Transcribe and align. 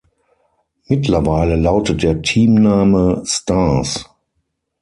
Mittlerweile 0.87 1.55
lautet 1.57 2.01
der 2.01 2.23
Teamname 2.23 3.21
Stars. 3.23 4.09